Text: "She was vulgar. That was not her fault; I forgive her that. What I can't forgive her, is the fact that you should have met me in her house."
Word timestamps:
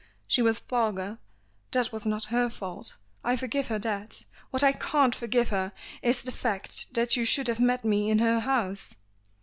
"She 0.27 0.41
was 0.41 0.57
vulgar. 0.57 1.19
That 1.69 1.91
was 1.91 2.07
not 2.07 2.25
her 2.33 2.49
fault; 2.49 2.97
I 3.23 3.35
forgive 3.37 3.67
her 3.67 3.77
that. 3.77 4.25
What 4.49 4.63
I 4.63 4.71
can't 4.71 5.13
forgive 5.13 5.49
her, 5.49 5.73
is 6.01 6.23
the 6.23 6.31
fact 6.31 6.91
that 6.95 7.15
you 7.15 7.23
should 7.23 7.47
have 7.47 7.59
met 7.59 7.85
me 7.85 8.09
in 8.09 8.17
her 8.17 8.39
house." 8.39 8.95